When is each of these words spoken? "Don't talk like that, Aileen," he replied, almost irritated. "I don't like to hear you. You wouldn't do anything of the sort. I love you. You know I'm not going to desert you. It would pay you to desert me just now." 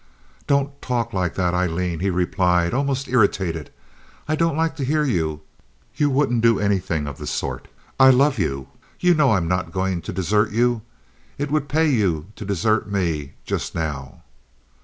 "Don't 0.47 0.81
talk 0.81 1.13
like 1.13 1.35
that, 1.35 1.53
Aileen," 1.53 1.99
he 1.99 2.09
replied, 2.09 2.73
almost 2.73 3.07
irritated. 3.07 3.69
"I 4.27 4.35
don't 4.35 4.57
like 4.57 4.75
to 4.77 4.83
hear 4.83 5.03
you. 5.03 5.41
You 5.95 6.09
wouldn't 6.09 6.41
do 6.41 6.57
anything 6.59 7.05
of 7.05 7.19
the 7.19 7.27
sort. 7.27 7.67
I 7.99 8.09
love 8.09 8.39
you. 8.39 8.69
You 8.99 9.13
know 9.13 9.33
I'm 9.33 9.47
not 9.47 9.71
going 9.71 10.01
to 10.01 10.11
desert 10.11 10.49
you. 10.49 10.81
It 11.37 11.51
would 11.51 11.69
pay 11.69 11.87
you 11.87 12.31
to 12.37 12.45
desert 12.45 12.89
me 12.91 13.33
just 13.45 13.75
now." 13.75 14.23